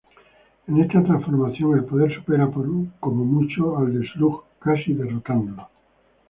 [0.67, 5.69] En esta transformación el poder supera por mucho al de Slug casi derrotándolo.